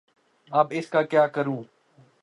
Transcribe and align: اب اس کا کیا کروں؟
اب 0.51 0.67
اس 0.71 0.89
کا 0.89 1.01
کیا 1.01 1.27
کروں؟ 1.27 1.61